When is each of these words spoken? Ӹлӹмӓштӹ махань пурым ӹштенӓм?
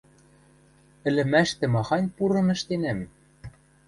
Ӹлӹмӓштӹ 1.07 1.65
махань 1.73 2.07
пурым 2.15 2.47
ӹштенӓм? 2.55 2.99